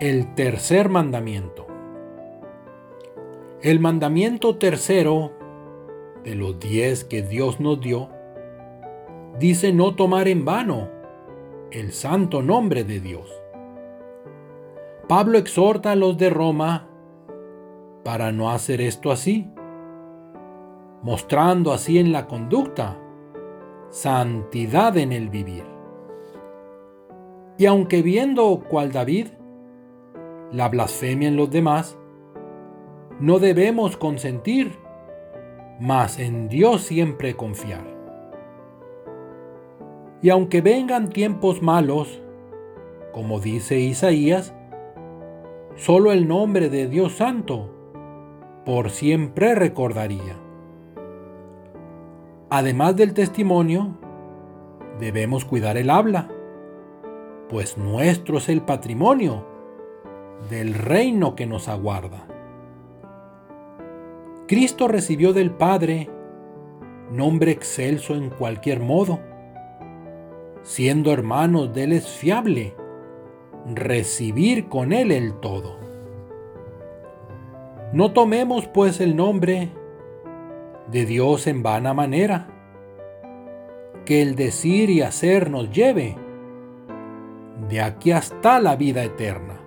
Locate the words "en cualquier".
68.14-68.80